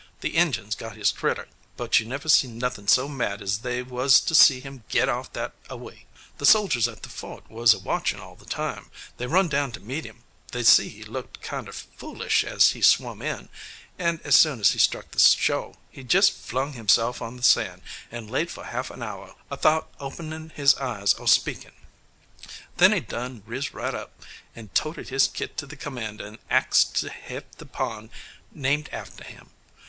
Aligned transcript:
The 0.21 0.29
Injuns 0.35 0.73
got 0.73 0.95
his 0.97 1.11
critter, 1.11 1.47
but 1.77 1.99
you 1.99 2.07
never 2.07 2.27
see 2.27 2.47
nothin' 2.47 2.87
so 2.87 3.07
mad 3.07 3.39
as 3.39 3.59
they 3.59 3.83
was 3.83 4.19
to 4.21 4.33
see 4.33 4.59
him 4.59 4.83
git 4.89 5.07
off 5.07 5.31
that 5.33 5.53
a 5.69 5.77
way. 5.77 6.07
The 6.39 6.45
soldiers 6.47 6.87
at 6.87 7.03
the 7.03 7.09
fort 7.09 7.47
was 7.51 7.75
a 7.75 7.77
watchin' 7.77 8.19
all 8.19 8.33
the 8.33 8.47
time. 8.47 8.89
They 9.17 9.27
run 9.27 9.47
down 9.47 9.73
to 9.73 9.79
meet 9.79 10.03
him: 10.03 10.23
they 10.53 10.63
see 10.63 10.89
he 10.89 11.03
looked 11.03 11.43
kinder 11.43 11.71
foolish 11.71 12.43
as 12.43 12.71
he 12.71 12.81
swum 12.81 13.21
in, 13.21 13.49
and 13.99 14.19
as 14.23 14.35
soon 14.35 14.59
as 14.59 14.71
he 14.71 14.79
struck 14.79 15.11
the 15.11 15.19
shore 15.19 15.75
he 15.91 16.03
jist 16.03 16.31
flung 16.33 16.73
himself 16.73 17.21
on 17.21 17.37
the 17.37 17.43
sand, 17.43 17.83
and 18.11 18.31
laid 18.31 18.49
for 18.49 18.63
half 18.63 18.89
an 18.89 19.03
hour 19.03 19.35
athout 19.51 19.85
openin' 19.99 20.49
his 20.55 20.73
eyes 20.77 21.13
or 21.13 21.27
speakin'. 21.27 21.73
Then 22.77 22.91
he 22.91 23.01
done 23.01 23.43
riz 23.45 23.71
right 23.75 23.93
up 23.93 24.19
and 24.55 24.73
toted 24.73 25.09
his 25.09 25.27
kit 25.27 25.57
to 25.57 25.67
the 25.67 25.75
commander, 25.77 26.25
and 26.25 26.39
axed 26.49 26.95
to 27.01 27.09
hev 27.11 27.43
the 27.59 27.67
pond 27.67 28.09
named 28.51 28.89
a'ter 28.91 29.25
him. 29.25 29.51